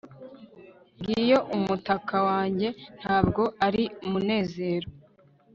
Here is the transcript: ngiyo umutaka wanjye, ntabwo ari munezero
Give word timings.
ngiyo 0.99 1.37
umutaka 1.57 2.15
wanjye, 2.27 2.67
ntabwo 2.99 3.43
ari 3.67 3.83
munezero 4.09 4.87